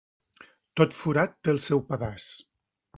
[0.81, 2.35] Tot forat té el seu pedaç.